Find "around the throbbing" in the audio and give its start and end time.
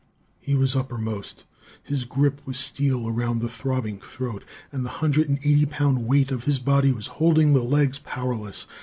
3.07-3.99